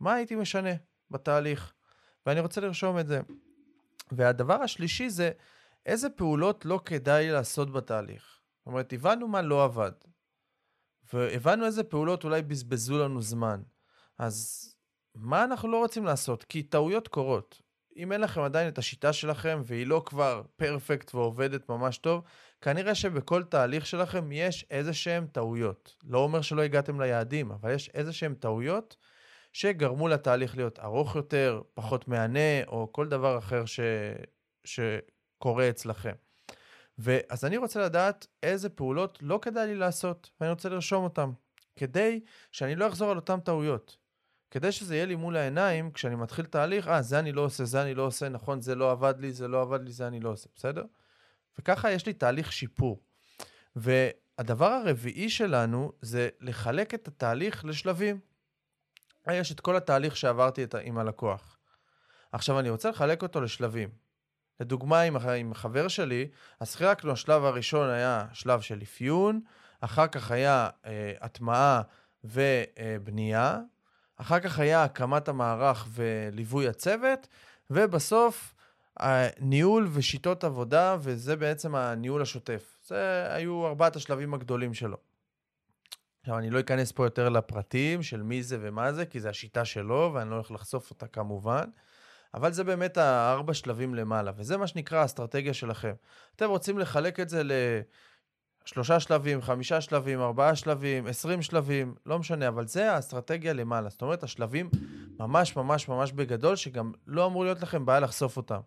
[0.00, 0.70] מה הייתי משנה
[1.12, 1.72] בתהליך?
[2.26, 3.20] ואני רוצה לרשום את זה.
[4.12, 5.30] והדבר השלישי זה
[5.86, 8.38] איזה פעולות לא כדאי לעשות בתהליך.
[8.58, 9.92] זאת אומרת, הבנו מה לא עבד,
[11.12, 13.62] והבנו איזה פעולות אולי בזבזו לנו זמן.
[14.18, 14.68] אז
[15.14, 16.44] מה אנחנו לא רוצים לעשות?
[16.44, 17.62] כי טעויות קורות.
[17.96, 22.22] אם אין לכם עדיין את השיטה שלכם והיא לא כבר פרפקט ועובדת ממש טוב,
[22.60, 25.96] כנראה שבכל תהליך שלכם יש איזה שהם טעויות.
[26.04, 28.96] לא אומר שלא הגעתם ליעדים, אבל יש איזה שהם טעויות
[29.52, 33.80] שגרמו לתהליך להיות ארוך יותר, פחות מהנה, או כל דבר אחר ש...
[34.64, 36.12] שקורה אצלכם.
[36.98, 41.30] ואז אני רוצה לדעת איזה פעולות לא כדאי לי לעשות, ואני רוצה לרשום אותן,
[41.76, 42.20] כדי
[42.52, 43.96] שאני לא אחזור על אותן טעויות.
[44.50, 47.82] כדי שזה יהיה לי מול העיניים, כשאני מתחיל תהליך, אה, זה אני לא עושה, זה
[47.82, 50.28] אני לא עושה, נכון, זה לא עבד לי, זה לא עבד לי, זה אני לא
[50.28, 50.84] עושה, בסדר?
[51.58, 53.02] וככה יש לי תהליך שיפור.
[53.76, 58.20] והדבר הרביעי שלנו זה לחלק את התהליך לשלבים.
[59.30, 61.58] יש את כל התהליך שעברתי עם הלקוח.
[62.32, 63.88] עכשיו אני רוצה לחלק אותו לשלבים.
[64.60, 66.28] לדוגמה, עם, עם חבר שלי,
[66.60, 69.40] אז חילקנו, השלב הראשון היה שלב של אפיון,
[69.80, 71.82] אחר כך היה אה, הטמעה
[72.24, 73.60] ובנייה,
[74.16, 77.28] אחר כך היה הקמת המערך וליווי הצוות,
[77.70, 78.54] ובסוף
[79.40, 82.78] ניהול ושיטות עבודה, וזה בעצם הניהול השוטף.
[82.86, 85.11] זה היו ארבעת השלבים הגדולים שלו.
[86.22, 89.64] עכשיו, אני לא אכנס פה יותר לפרטים של מי זה ומה זה, כי זה השיטה
[89.64, 91.64] שלו, ואני לא הולך לחשוף אותה כמובן.
[92.34, 95.92] אבל זה באמת הארבע שלבים למעלה, וזה מה שנקרא האסטרטגיה שלכם.
[96.36, 97.42] אתם רוצים לחלק את זה
[98.64, 103.88] לשלושה שלבים, חמישה שלבים, ארבעה שלבים, עשרים שלבים, לא משנה, אבל זה האסטרטגיה למעלה.
[103.88, 104.70] זאת אומרת, השלבים
[105.18, 108.60] ממש ממש ממש בגדול, שגם לא אמור להיות לכם בעיה לחשוף אותם.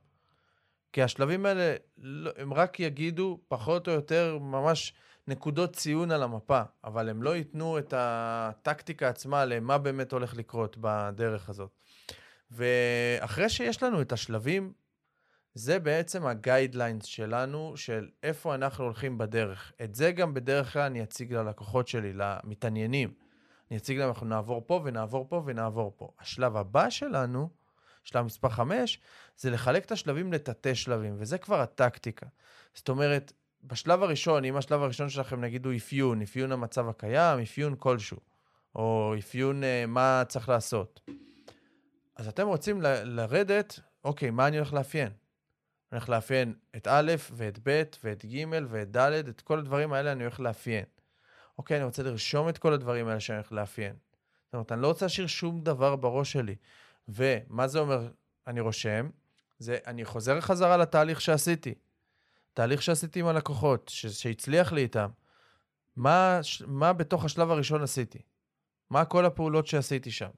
[0.94, 4.94] כי השלבים האלה, לא, הם רק יגידו פחות או יותר ממש
[5.28, 10.78] נקודות ציון על המפה, אבל הם לא ייתנו את הטקטיקה עצמה למה באמת הולך לקרות
[10.80, 11.72] בדרך הזאת.
[12.52, 14.74] ואחרי שיש לנו את השלבים,
[15.54, 19.72] זה בעצם הגיידליינס שלנו, של איפה אנחנו הולכים בדרך.
[19.84, 23.14] את זה גם בדרך כלל אני אציג ללקוחות שלי, למתעניינים.
[23.72, 26.12] אני אציג להם, אנחנו נעבור פה ונעבור פה ונעבור פה.
[26.20, 27.50] השלב הבא שלנו,
[28.04, 29.00] שלב מספר 5,
[29.38, 32.26] זה לחלק את השלבים לתתי שלבים, וזה כבר הטקטיקה.
[32.74, 33.34] זאת אומרת,
[33.68, 38.18] בשלב הראשון, אם השלב הראשון שלכם נגיד הוא אפיון, אפיון המצב הקיים, אפיון כלשהו,
[38.76, 41.00] או אפיון uh, מה צריך לעשות.
[42.16, 45.08] אז אתם רוצים ל- לרדת, אוקיי, מה אני הולך לאפיין?
[45.08, 50.12] אני הולך לאפיין את א' ואת ב' ואת ג' ואת ד', את כל הדברים האלה
[50.12, 50.86] אני הולך לאפיין.
[51.58, 53.96] אוקיי, אני רוצה לרשום את כל הדברים האלה שאני הולך לאפיין.
[54.46, 56.56] זאת אומרת, אני לא רוצה להשאיר שום דבר בראש שלי.
[57.08, 58.10] ומה זה אומר
[58.48, 59.10] אני רושם?
[59.60, 61.74] זה אני חוזר חזרה לתהליך שעשיתי.
[62.56, 65.10] תהליך שעשיתי עם הלקוחות, ש- שהצליח לי איתם.
[65.96, 68.20] מה, מה בתוך השלב הראשון עשיתי?
[68.90, 70.30] מה כל הפעולות שעשיתי שם?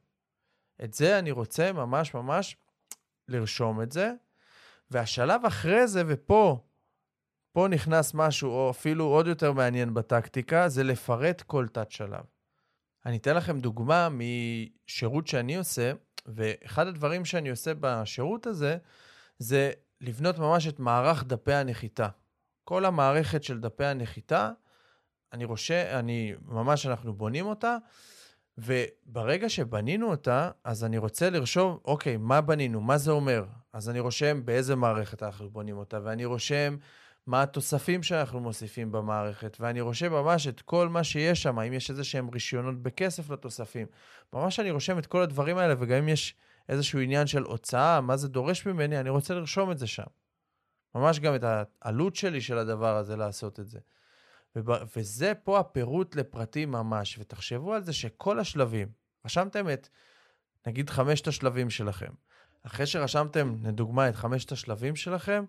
[0.83, 2.57] את זה אני רוצה ממש ממש
[3.27, 4.11] לרשום את זה.
[4.91, 6.63] והשלב אחרי זה, ופה,
[7.51, 12.23] פה נכנס משהו, או אפילו עוד יותר מעניין בטקטיקה, זה לפרט כל תת-שלב.
[13.05, 15.91] אני אתן לכם דוגמה משירות שאני עושה,
[16.25, 18.77] ואחד הדברים שאני עושה בשירות הזה,
[19.39, 22.07] זה לבנות ממש את מערך דפי הנחיתה.
[22.63, 24.51] כל המערכת של דפי הנחיתה,
[25.33, 27.77] אני רושם, אני, ממש אנחנו בונים אותה,
[28.57, 32.81] וברגע שבנינו אותה, אז אני רוצה לרשום, אוקיי, מה בנינו?
[32.81, 33.45] מה זה אומר?
[33.73, 36.77] אז אני רושם באיזה מערכת אנחנו בונים אותה, ואני רושם
[37.27, 41.89] מה התוספים שאנחנו מוסיפים במערכת, ואני רושם ממש את כל מה שיש שם, אם יש
[41.89, 43.87] איזה שהם רישיונות בכסף לתוספים.
[44.33, 46.35] ממש אני רושם את כל הדברים האלה, וגם אם יש
[46.69, 50.03] איזשהו עניין של הוצאה, מה זה דורש ממני, אני רוצה לרשום את זה שם.
[50.95, 51.43] ממש גם את
[51.81, 53.79] העלות שלי של הדבר הזה לעשות את זה.
[54.95, 58.87] וזה פה הפירוט לפרטים ממש, ותחשבו על זה שכל השלבים,
[59.25, 59.89] רשמתם את,
[60.67, 62.11] נגיד, חמשת השלבים שלכם.
[62.63, 65.45] אחרי שרשמתם, לדוגמה, את חמשת השלבים שלכם,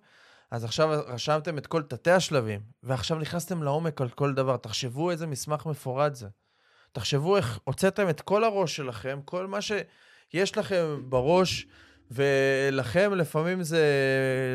[0.50, 4.56] אז עכשיו רשמתם את כל תתי השלבים, ועכשיו נכנסתם לעומק על כל דבר.
[4.56, 6.28] תחשבו איזה מסמך מפורט זה.
[6.92, 9.58] תחשבו איך הוצאתם את כל הראש שלכם, כל מה
[10.28, 11.66] שיש לכם בראש,
[12.10, 13.84] ולכם לפעמים זה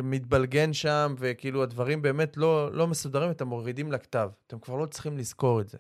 [0.04, 4.30] מתבלגן שם, וכאילו הדברים באמת לא, לא מסודרים, אתם מורידים לכתב.
[4.48, 5.78] אתם כבר לא צריכים לזכור את זה.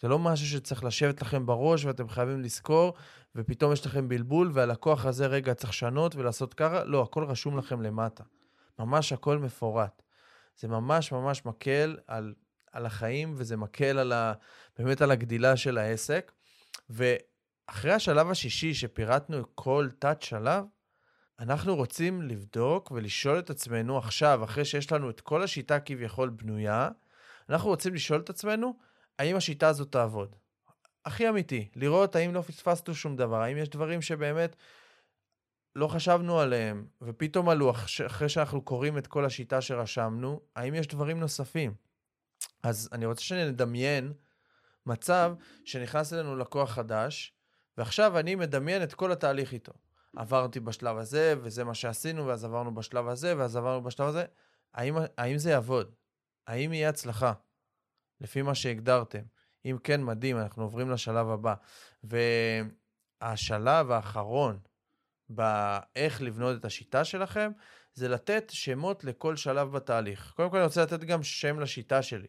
[0.00, 2.94] זה לא משהו שצריך לשבת לכם בראש ואתם חייבים לזכור,
[3.34, 6.84] ופתאום יש לכם בלבול, והלקוח הזה רגע צריך לשנות ולעשות ככה.
[6.84, 8.24] לא, הכל רשום לכם למטה.
[8.78, 10.02] ממש הכל מפורט.
[10.56, 12.34] זה ממש ממש מקל על,
[12.72, 14.32] על החיים, וזה מקל על ה,
[14.78, 16.32] באמת על הגדילה של העסק.
[17.68, 20.64] ואחרי השלב השישי, שפירטנו כל תת-שלב,
[21.40, 26.88] אנחנו רוצים לבדוק ולשאול את עצמנו עכשיו, אחרי שיש לנו את כל השיטה כביכול בנויה,
[27.48, 28.78] אנחנו רוצים לשאול את עצמנו,
[29.18, 30.36] האם השיטה הזאת תעבוד?
[31.04, 34.56] הכי אמיתי, לראות האם לא פספסנו שום דבר, האם יש דברים שבאמת
[35.76, 37.70] לא חשבנו עליהם, ופתאום עלו
[38.06, 41.74] אחרי שאנחנו קוראים את כל השיטה שרשמנו, האם יש דברים נוספים?
[42.62, 44.12] אז אני רוצה שנדמיין
[44.86, 47.34] מצב שנכנס אלינו לקוח חדש,
[47.78, 49.72] ועכשיו אני מדמיין את כל התהליך איתו.
[50.16, 54.24] עברתי בשלב הזה, וזה מה שעשינו, ואז עברנו בשלב הזה, ואז עברנו בשלב הזה.
[54.74, 55.94] האם, האם זה יעבוד?
[56.46, 57.32] האם יהיה הצלחה?
[58.20, 59.22] לפי מה שהגדרתם.
[59.64, 61.54] אם כן, מדהים, אנחנו עוברים לשלב הבא.
[63.22, 64.58] והשלב האחרון
[65.28, 67.52] באיך לבנות את השיטה שלכם,
[67.94, 70.32] זה לתת שמות לכל שלב בתהליך.
[70.36, 72.28] קודם כל אני רוצה לתת גם שם לשיטה שלי.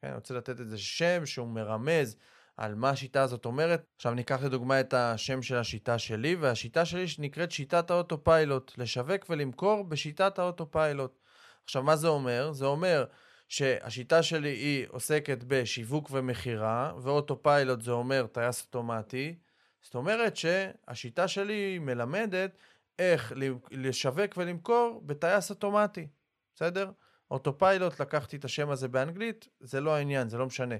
[0.00, 2.16] כן, אני רוצה לתת איזה שם שהוא מרמז
[2.56, 3.84] על מה השיטה הזאת אומרת.
[3.96, 9.26] עכשיו ניקח לדוגמה את השם של השיטה שלי, והשיטה שלי שנקראת שיטת ה autopilot, לשווק
[9.30, 11.18] ולמכור בשיטת ה autopilot.
[11.64, 12.52] עכשיו, מה זה אומר?
[12.52, 13.04] זה אומר
[13.48, 19.34] שהשיטה שלי היא עוסקת בשיווק ומכירה, ו autopilot זה אומר טייס אוטומטי.
[19.80, 22.56] זאת אומרת שהשיטה שלי מלמדת
[22.98, 23.32] איך
[23.70, 26.06] לשווק ולמכור בטייס אוטומטי,
[26.54, 26.90] בסדר?
[27.30, 30.74] אוטופיילוט, לקחתי את השם הזה באנגלית, זה לא העניין, זה לא משנה.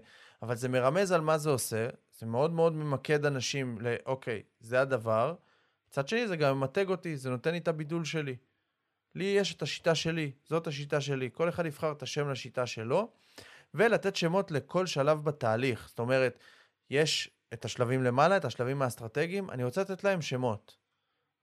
[0.45, 5.35] אבל זה מרמז על מה זה עושה, זה מאוד מאוד ממקד אנשים לאוקיי, זה הדבר.
[5.89, 8.37] מצד שני, זה גם ממתג אותי, זה נותן לי את הבידול שלי.
[9.15, 11.31] לי יש את השיטה שלי, זאת השיטה שלי.
[11.33, 13.11] כל אחד יבחר את השם לשיטה שלו,
[13.75, 15.89] ולתת שמות לכל שלב בתהליך.
[15.89, 16.39] זאת אומרת,
[16.91, 20.77] יש את השלבים למעלה, את השלבים האסטרטגיים, אני רוצה לתת להם שמות.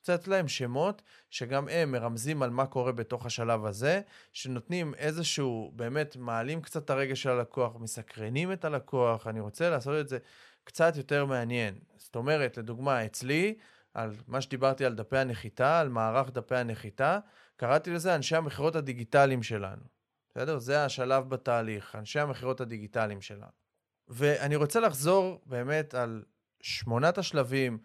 [0.02, 4.02] לתת להם שמות שגם הם מרמזים על מה קורה בתוך השלב הזה,
[4.34, 10.00] שנותנים איזשהו, באמת מעלים קצת את הרגש של הלקוח, מסקרנים את הלקוח, אני רוצה לעשות
[10.00, 10.18] את זה
[10.64, 11.76] קצת יותר מעניין.
[11.98, 13.56] זאת אומרת, לדוגמה, אצלי,
[13.94, 17.20] על מה שדיברתי על דפי הנחיתה, על מערך דפי הנחיתה,
[17.56, 19.84] קראתי לזה אנשי המכירות הדיגיטליים שלנו.
[20.30, 20.58] בסדר?
[20.58, 23.52] זה השלב בתהליך, אנשי המכירות הדיגיטליים שלנו.
[24.08, 26.24] ואני רוצה לחזור באמת על
[26.62, 27.80] שמונת השלבים,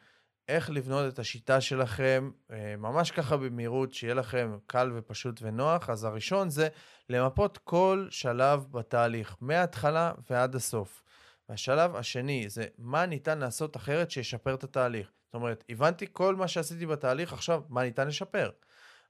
[0.49, 5.91] איך לבנות את השיטה שלכם, אה, ממש ככה במהירות, שיהיה לכם קל ופשוט ונוח.
[5.91, 6.69] אז הראשון זה
[7.11, 11.03] למפות כל שלב בתהליך, מההתחלה ועד הסוף.
[11.49, 15.11] והשלב השני זה מה ניתן לעשות אחרת שישפר את התהליך.
[15.27, 18.51] זאת אומרת, הבנתי כל מה שעשיתי בתהליך, עכשיו, מה ניתן לשפר?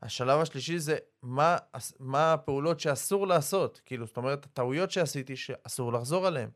[0.03, 1.57] השלב השלישי זה מה,
[1.99, 6.51] מה הפעולות שאסור לעשות, כאילו, זאת אומרת, הטעויות שעשיתי שאסור לחזור עליהן.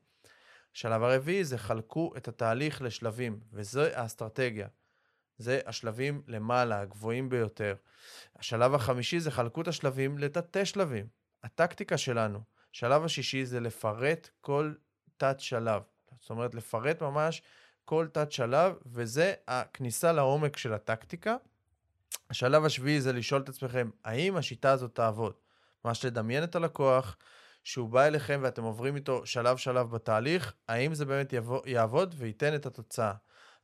[0.75, 4.69] השלב הרביעי זה חלקו את התהליך לשלבים, וזו האסטרטגיה.
[5.39, 7.75] זה השלבים למעלה, הגבוהים ביותר.
[8.37, 11.07] השלב החמישי זה חלקו את השלבים לתתי שלבים.
[11.43, 12.41] הטקטיקה שלנו.
[12.75, 14.73] השלב השישי זה לפרט כל
[15.17, 15.83] תת שלב.
[16.21, 17.43] זאת אומרת, לפרט ממש
[17.85, 21.37] כל תת שלב, וזה הכניסה לעומק של הטקטיקה.
[22.31, 25.33] השלב השביעי זה לשאול את עצמכם, האם השיטה הזאת תעבוד?
[25.85, 27.17] ממש לדמיין את הלקוח,
[27.65, 31.35] שהוא בא אליכם ואתם עוברים איתו שלב שלב בתהליך, האם זה באמת
[31.67, 33.13] יעבוד וייתן את התוצאה.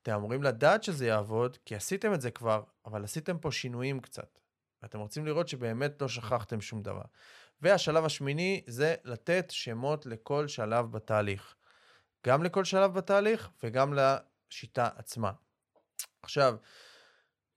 [0.03, 4.39] אתם אמורים לדעת שזה יעבוד, כי עשיתם את זה כבר, אבל עשיתם פה שינויים קצת.
[4.83, 7.03] ואתם רוצים לראות שבאמת לא שכחתם שום דבר.
[7.63, 11.55] והשלב השמיני זה לתת שמות לכל שלב בתהליך.
[12.27, 15.33] גם לכל שלב בתהליך וגם לשיטה עצמה.
[16.23, 16.57] עכשיו,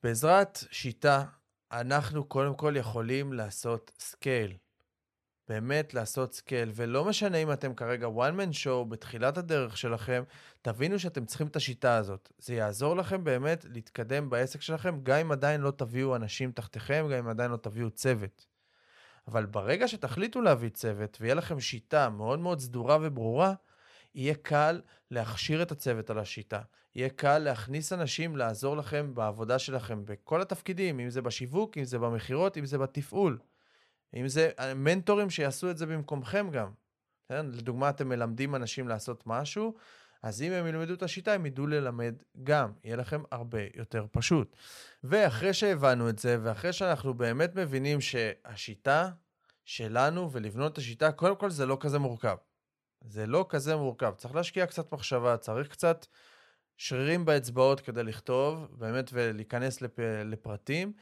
[0.03, 1.23] בעזרת שיטה,
[1.71, 4.57] אנחנו קודם כל יכולים לעשות scale.
[5.49, 10.23] באמת לעשות scale, ולא משנה אם אתם כרגע one man show בתחילת הדרך שלכם,
[10.61, 12.31] תבינו שאתם צריכים את השיטה הזאת.
[12.37, 17.17] זה יעזור לכם באמת להתקדם בעסק שלכם, גם אם עדיין לא תביאו אנשים תחתיכם, גם
[17.17, 18.45] אם עדיין לא תביאו צוות.
[19.27, 23.53] אבל ברגע שתחליטו להביא צוות ויהיה לכם שיטה מאוד מאוד סדורה וברורה,
[24.15, 24.81] יהיה קל
[25.11, 26.61] להכשיר את הצוות על השיטה.
[26.95, 31.99] יהיה קל להכניס אנשים לעזור לכם בעבודה שלכם בכל התפקידים, אם זה בשיווק, אם זה
[31.99, 33.39] במכירות, אם זה בתפעול.
[34.15, 36.71] אם זה מנטורים שיעשו את זה במקומכם גם.
[37.29, 37.45] כן?
[37.45, 39.73] לדוגמה, אתם מלמדים אנשים לעשות משהו,
[40.23, 42.71] אז אם הם ילמדו את השיטה, הם ידעו ללמד גם.
[42.83, 44.55] יהיה לכם הרבה יותר פשוט.
[45.03, 49.09] ואחרי שהבנו את זה, ואחרי שאנחנו באמת מבינים שהשיטה
[49.65, 52.35] שלנו ולבנות את השיטה, קודם כל זה לא כזה מורכב.
[53.01, 54.13] זה לא כזה מורכב.
[54.17, 56.05] צריך להשקיע קצת מחשבה, צריך קצת
[56.77, 59.99] שרירים באצבעות כדי לכתוב, באמת, ולהיכנס לפ...
[60.25, 60.93] לפרטים.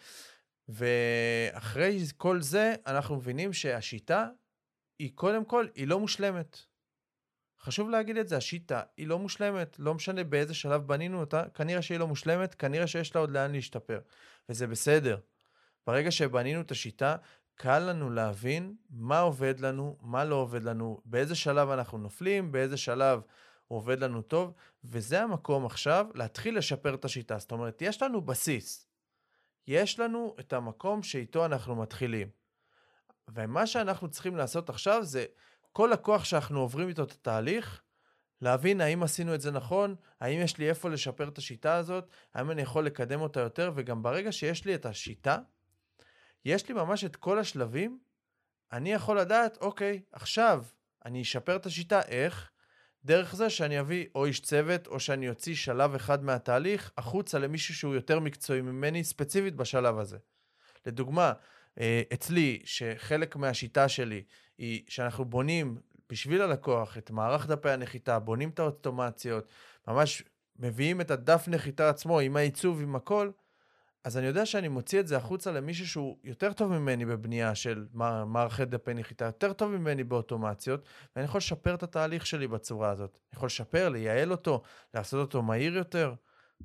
[0.70, 4.30] ואחרי כל זה, אנחנו מבינים שהשיטה
[5.00, 6.58] היא קודם כל, היא לא מושלמת.
[7.62, 11.82] חשוב להגיד את זה, השיטה היא לא מושלמת, לא משנה באיזה שלב בנינו אותה, כנראה
[11.82, 14.00] שהיא לא מושלמת, כנראה שיש לה עוד לאן להשתפר,
[14.50, 15.18] וזה בסדר.
[15.88, 17.16] ברגע שבנינו את השיטה,
[17.56, 22.78] קל לנו להבין מה עובד לנו, מה לא עובד לנו, באיזה שלב אנחנו נופלים, באיזה
[22.78, 23.22] שלב
[23.68, 24.54] הוא עובד לנו טוב,
[24.84, 27.38] וזה המקום עכשיו להתחיל לשפר את השיטה.
[27.40, 28.87] זאת אומרת, יש לנו בסיס,
[29.68, 32.30] יש לנו את המקום שאיתו אנחנו מתחילים.
[33.28, 35.26] ומה שאנחנו צריכים לעשות עכשיו זה
[35.72, 37.82] כל לקוח שאנחנו עוברים איתו את התהליך,
[38.42, 42.52] להבין האם עשינו את זה נכון, האם יש לי איפה לשפר את השיטה הזאת, האם
[42.52, 45.38] אני יכול לקדם אותה יותר, וגם ברגע שיש לי את השיטה,
[46.46, 48.00] יש לי ממש את כל השלבים,
[48.72, 50.64] אני יכול לדעת, אוקיי, עכשיו
[51.06, 52.52] אני אשפר את השיטה, איך?
[53.06, 57.76] דרך זה שאני אביא או איש צוות, או שאני אוציא שלב אחד מהתהליך החוצה למישהו
[57.76, 60.18] שהוא יותר מקצועי ממני, ספציפית בשלב הזה.
[60.86, 61.34] לדוגמה,
[61.80, 64.24] אה, אצלי, שחלק מהשיטה שלי
[64.58, 65.78] היא שאנחנו בונים
[66.10, 69.48] בשביל הלקוח את מערך דפי הנחיתה, בונים את האוטומציות,
[69.88, 70.24] ממש
[70.60, 73.32] מביאים את הדף נחיתה עצמו עם העיצוב, עם הכל,
[74.08, 77.86] אז אני יודע שאני מוציא את זה החוצה למישהו שהוא יותר טוב ממני בבנייה של
[78.28, 83.12] מערכי דפי נחיתה, יותר טוב ממני באוטומציות, ואני יכול לשפר את התהליך שלי בצורה הזאת.
[83.14, 84.62] אני יכול לשפר, לייעל אותו,
[84.94, 86.14] לעשות אותו מהיר יותר.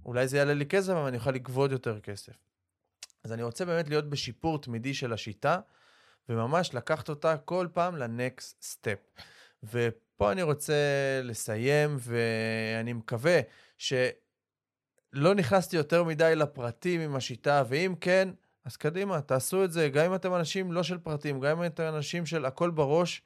[0.07, 2.33] אולי זה יעלה לי כסף, אבל אני אוכל לגבות יותר כסף.
[3.24, 5.61] אז אני רוצה באמת להיות בשיפור תמידי של השיטה,
[6.28, 8.98] וממש לקחת אותה כל פעם לנקסט סטפ.
[9.64, 10.74] ופה אני רוצה
[11.22, 13.40] לסיים, ואני מקווה
[15.14, 18.29] שלא נכנסתי יותר מדי לפרטים עם השיטה, ואם כן,
[18.64, 21.83] אז קדימה, תעשו את זה, גם אם אתם אנשים לא של פרטים, גם אם אתם
[21.83, 23.22] אנשים של הכל בראש,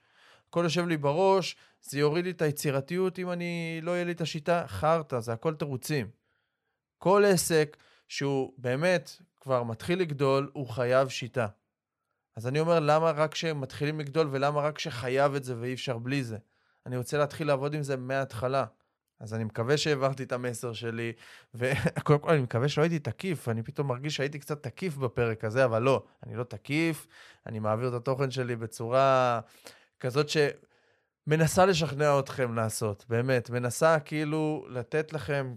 [0.49, 4.21] הכל יושב לי בראש, זה יוריד לי את היצירתיות אם אני לא יהיה לי את
[4.21, 6.11] השיטה, חרטא, זה הכל תירוצים.
[6.99, 7.77] כל עסק
[8.09, 11.47] שהוא באמת כבר מתחיל לגדול, הוא חייב שיטה.
[12.37, 16.25] אז אני אומר, למה רק כשמתחילים לגדול ולמה רק כשחייב את זה ואי אפשר בלי
[16.25, 16.39] זה?
[16.87, 18.65] אני רוצה להתחיל לעבוד עם זה מההתחלה.
[19.21, 21.13] אז אני מקווה שהעברתי את המסר שלי,
[21.55, 25.65] וקודם כל אני מקווה שלא הייתי תקיף, אני פתאום מרגיש שהייתי קצת תקיף בפרק הזה,
[25.65, 27.07] אבל לא, אני לא תקיף,
[27.47, 29.41] אני מעביר את התוכן שלי בצורה
[30.01, 35.57] כזאת שמנסה לשכנע אתכם לעשות, באמת, מנסה כאילו לתת לכם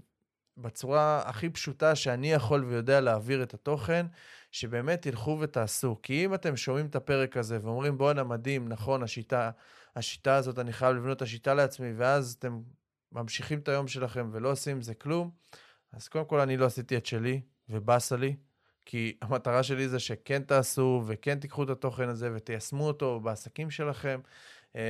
[0.57, 4.05] בצורה הכי פשוטה שאני יכול ויודע להעביר את התוכן,
[4.51, 5.97] שבאמת תלכו ותעשו.
[6.03, 9.51] כי אם אתם שומעים את הפרק הזה ואומרים, בואנה, מדהים, נכון, השיטה,
[9.95, 12.61] השיטה הזאת, אני חייב לבנות את השיטה לעצמי, ואז אתם
[13.11, 15.29] ממשיכים את היום שלכם ולא עושים עם זה כלום,
[15.93, 18.35] אז קודם כל אני לא עשיתי את שלי, ובאסה לי,
[18.85, 24.19] כי המטרה שלי זה שכן תעשו וכן תיקחו את התוכן הזה ותיישמו אותו בעסקים שלכם.
[24.75, 24.81] אמ,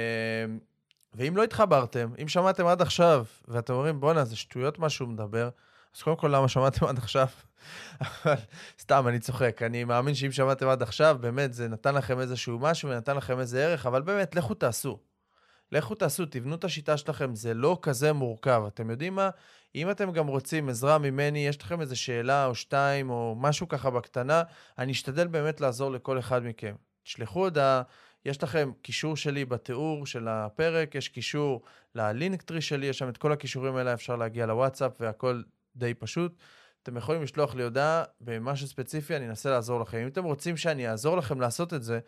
[1.13, 5.49] ואם לא התחברתם, אם שמעתם עד עכשיו, ואתם אומרים, בואנה, זה שטויות מה שהוא מדבר,
[5.95, 7.27] אז קודם כל, למה שמעתם עד עכשיו?
[8.01, 8.35] אבל
[8.79, 9.61] סתם, אני צוחק.
[9.61, 13.65] אני מאמין שאם שמעתם עד עכשיו, באמת, זה נתן לכם איזשהו משהו ונתן לכם איזה
[13.65, 14.99] ערך, אבל באמת, לכו תעשו.
[15.71, 18.63] לכו תעשו, תבנו את השיטה שלכם, זה לא כזה מורכב.
[18.67, 19.29] אתם יודעים מה?
[19.75, 23.89] אם אתם גם רוצים עזרה ממני, יש לכם איזו שאלה או שתיים או משהו ככה
[23.89, 24.43] בקטנה,
[24.77, 26.75] אני אשתדל באמת לעזור לכל אחד מכם.
[27.03, 27.81] תשלחו הודעה.
[28.25, 31.61] יש לכם קישור שלי בתיאור של הפרק, יש קישור
[31.95, 35.41] ללינקטרי שלי, יש שם את כל הכישורים האלה, אפשר להגיע לוואטסאפ והכל
[35.75, 36.35] די פשוט.
[36.83, 39.97] אתם יכולים לשלוח לי הודעה במשהו ספציפי, אני אנסה לעזור לכם.
[39.97, 41.99] אם אתם רוצים שאני אעזור לכם לעשות את זה,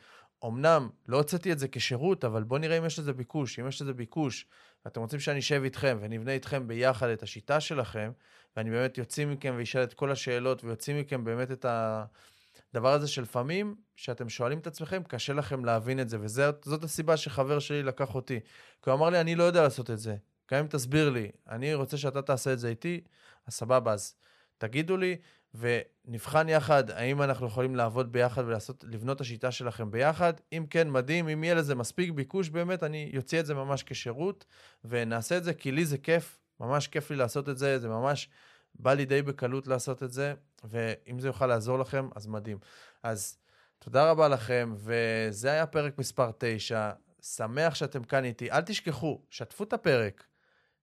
[0.46, 3.60] אמנם לא הוצאתי את זה כשירות, אבל בואו נראה אם יש לזה ביקוש.
[3.60, 4.46] אם יש לזה ביקוש,
[4.86, 8.12] ואתם רוצים שאני אשב איתכם ונבנה איתכם ביחד את השיטה שלכם,
[8.58, 13.76] ואני באמת יוציא מכם ואשאל את כל השאלות ויוציא מכם באמת את הדבר הזה שלפעמים,
[13.96, 18.40] כשאתם שואלים את עצמכם, קשה לכם להבין את זה, וזאת הסיבה שחבר שלי לקח אותי.
[18.82, 20.16] כי הוא אמר לי, אני לא יודע לעשות את זה.
[20.52, 23.02] גם אם תסביר לי, אני רוצה שאתה תעשה את זה איתי,
[23.48, 24.16] אז סבבה, אז
[24.58, 25.18] תגידו לי,
[25.56, 28.44] ונבחן יחד האם אנחנו יכולים לעבוד ביחד
[28.84, 30.34] ולבנות את השיטה שלכם ביחד.
[30.52, 34.46] אם כן, מדהים, אם יהיה לזה מספיק ביקוש, באמת, אני אוציא את זה ממש כשירות,
[34.86, 38.30] ונעשה את זה, כי לי זה כיף, ממש כיף לי לעשות את זה, זה ממש
[38.76, 40.34] בא לי די בקלות לעשות את זה,
[40.64, 42.58] ואם זה יוכל לעזור לכם, אז מדהים.
[43.04, 43.38] אז
[43.80, 46.92] תודה רבה לכם, וזה היה פרק מספר 9.
[47.22, 48.52] שמח שאתם כאן איתי.
[48.52, 50.24] אל תשכחו, שתפו את הפרק.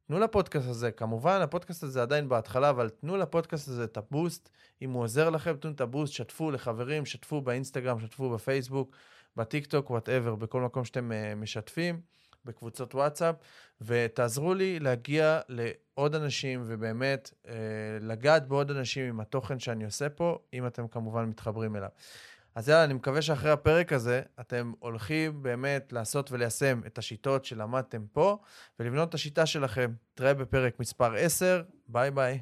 [0.08, 4.48] תנו לפודקאסט הזה, כמובן, הפודקאסט הזה עדיין בהתחלה, אבל תנו לפודקאסט הזה את ה boost.
[4.82, 8.96] אם הוא עוזר לכם, תנו את ה boost, שתפו לחברים, שתפו באינסטגרם, שתפו בפייסבוק,
[9.36, 12.00] בטיק טוק, whatever, בכל מקום שאתם אה, משתפים,
[12.44, 13.34] בקבוצות וואטסאפ,
[13.80, 17.48] ותעזרו לי להגיע לעוד אנשים, ובאמת אה,
[18.00, 21.90] לגעת בעוד אנשים עם התוכן שאני עושה פה, אם אתם כמובן מתחברים אליו.
[22.58, 28.06] אז יאללה, אני מקווה שאחרי הפרק הזה אתם הולכים באמת לעשות וליישם את השיטות שלמדתם
[28.12, 28.38] פה,
[28.80, 29.92] ולבנות את השיטה שלכם.
[30.12, 32.40] נתראה בפרק מספר 10, ביי ביי.